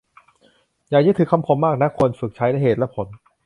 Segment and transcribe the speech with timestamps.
[0.89, 3.07] อย่ายึดถือคำคมมากนัก ควรฝึกใช้เหตุและผล